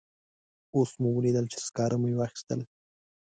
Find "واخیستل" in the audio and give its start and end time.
2.19-2.61